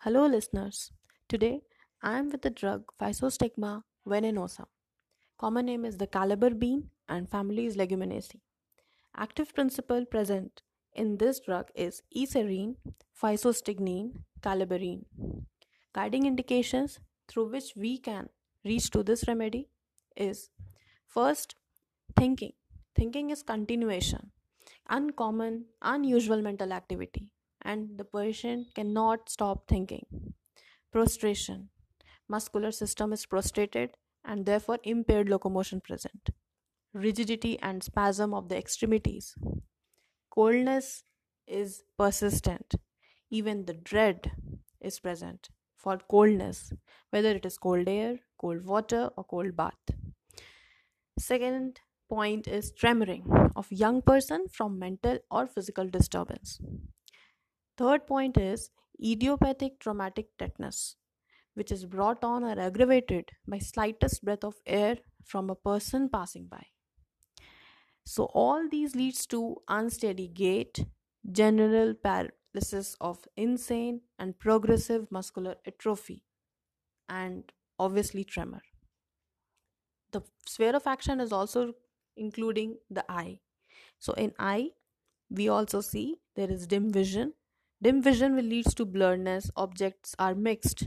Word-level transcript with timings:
Hello, 0.00 0.26
listeners. 0.26 0.92
Today 1.28 1.62
I 2.00 2.18
am 2.18 2.30
with 2.30 2.42
the 2.42 2.50
drug 2.50 2.92
Physostigma 3.00 3.82
venenosa. 4.06 4.66
Common 5.38 5.66
name 5.66 5.84
is 5.84 5.96
the 5.96 6.06
Calabar 6.06 6.50
bean 6.50 6.90
and 7.08 7.28
family 7.28 7.66
is 7.66 7.76
Leguminosae. 7.76 8.40
Active 9.16 9.54
principle 9.54 10.04
present 10.04 10.62
in 10.94 11.16
this 11.16 11.40
drug 11.40 11.70
is 11.74 12.02
eserine, 12.16 12.76
physostigmine, 13.20 14.22
calabarine. 14.42 15.04
Guiding 15.92 16.26
indications 16.26 17.00
through 17.26 17.50
which 17.50 17.72
we 17.74 17.98
can 17.98 18.28
reach 18.64 18.90
to 18.90 19.02
this 19.02 19.26
remedy 19.26 19.68
is 20.16 20.50
first 21.06 21.56
thinking. 22.16 22.52
Thinking 22.94 23.30
is 23.30 23.42
continuation, 23.42 24.30
uncommon, 24.88 25.66
unusual 25.82 26.42
mental 26.42 26.72
activity 26.72 27.30
and 27.66 27.98
the 27.98 28.04
patient 28.04 28.74
cannot 28.74 29.28
stop 29.30 29.68
thinking. 29.68 30.06
Prostration. 30.92 31.70
Muscular 32.28 32.72
system 32.72 33.12
is 33.12 33.26
prostrated 33.26 33.96
and 34.24 34.46
therefore 34.46 34.78
impaired 34.84 35.28
locomotion 35.28 35.80
present. 35.80 36.30
Rigidity 36.94 37.58
and 37.60 37.82
spasm 37.84 38.34
of 38.34 38.48
the 38.48 38.58
extremities. 38.58 39.36
Coldness 40.30 41.04
is 41.48 41.84
persistent. 41.98 42.74
Even 43.30 43.64
the 43.66 43.74
dread 43.74 44.32
is 44.80 45.00
present 45.00 45.50
for 45.74 45.98
coldness, 45.98 46.72
whether 47.10 47.30
it 47.30 47.44
is 47.46 47.58
cold 47.58 47.88
air, 47.88 48.20
cold 48.38 48.64
water, 48.64 49.10
or 49.16 49.24
cold 49.24 49.56
bath. 49.56 49.78
Second 51.18 51.80
point 52.08 52.48
is 52.48 52.72
tremoring 52.72 53.52
of 53.54 53.70
young 53.70 54.00
person 54.00 54.48
from 54.48 54.78
mental 54.78 55.18
or 55.30 55.46
physical 55.46 55.86
disturbance. 55.88 56.58
Third 57.76 58.06
point 58.06 58.36
is 58.36 58.70
idiopathic 59.02 59.80
traumatic 59.80 60.28
tetanus, 60.38 60.96
which 61.54 61.70
is 61.70 61.84
brought 61.84 62.24
on 62.24 62.44
or 62.44 62.58
aggravated 62.58 63.30
by 63.46 63.58
slightest 63.58 64.24
breath 64.24 64.44
of 64.44 64.56
air 64.66 64.98
from 65.24 65.50
a 65.50 65.54
person 65.54 66.08
passing 66.08 66.46
by. 66.46 66.66
So 68.04 68.24
all 68.26 68.68
these 68.68 68.94
leads 68.94 69.26
to 69.26 69.56
unsteady 69.68 70.28
gait, 70.28 70.86
general 71.30 71.94
paralysis 71.94 72.96
of 73.00 73.26
insane 73.36 74.02
and 74.18 74.38
progressive 74.38 75.10
muscular 75.10 75.56
atrophy 75.66 76.24
and 77.08 77.52
obviously 77.78 78.24
tremor. 78.24 78.62
The 80.12 80.22
sphere 80.46 80.74
of 80.76 80.86
action 80.86 81.20
is 81.20 81.32
also 81.32 81.74
including 82.16 82.78
the 82.88 83.04
eye. 83.10 83.40
So 83.98 84.12
in 84.12 84.32
eye 84.38 84.70
we 85.28 85.48
also 85.48 85.80
see 85.80 86.16
there 86.36 86.50
is 86.50 86.66
dim 86.66 86.92
vision 86.92 87.34
Dim 87.82 88.02
vision 88.02 88.34
will 88.34 88.44
lead 88.44 88.66
to 88.76 88.86
blurriness, 88.86 89.50
objects 89.56 90.14
are 90.18 90.34
mixed, 90.34 90.86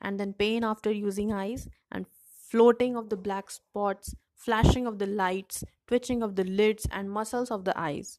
and 0.00 0.18
then 0.18 0.32
pain 0.32 0.64
after 0.64 0.90
using 0.90 1.32
eyes, 1.32 1.68
and 1.90 2.06
floating 2.48 2.96
of 2.96 3.10
the 3.10 3.16
black 3.16 3.50
spots, 3.50 4.14
flashing 4.34 4.86
of 4.86 4.98
the 4.98 5.06
lights, 5.06 5.64
twitching 5.86 6.22
of 6.22 6.36
the 6.36 6.44
lids 6.44 6.86
and 6.90 7.10
muscles 7.10 7.50
of 7.50 7.64
the 7.64 7.78
eyes. 7.78 8.18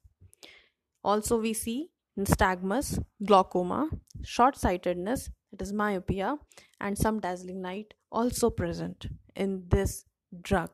Also, 1.03 1.39
we 1.39 1.53
see 1.53 1.89
nystagmus, 2.17 3.03
glaucoma, 3.25 3.89
short 4.23 4.55
sightedness, 4.55 5.29
that 5.51 5.61
is 5.61 5.73
myopia, 5.73 6.37
and 6.79 6.97
some 6.97 7.19
dazzling 7.19 7.61
light 7.61 7.93
also 8.11 8.49
present 8.49 9.07
in 9.35 9.63
this 9.69 10.05
drug. 10.41 10.71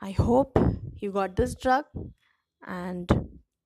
I 0.00 0.12
hope 0.12 0.58
you 0.96 1.12
got 1.12 1.36
this 1.36 1.54
drug 1.54 1.84
and 2.66 3.10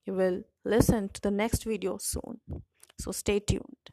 you 0.07 0.15
will 0.15 0.43
listen 0.69 1.09
to 1.15 1.21
the 1.21 1.31
next 1.31 1.65
video 1.65 1.97
soon. 1.99 2.41
So 2.99 3.11
stay 3.13 3.41
tuned. 3.41 3.91